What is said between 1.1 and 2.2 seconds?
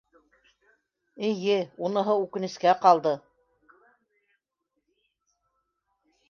Эйе, уныһы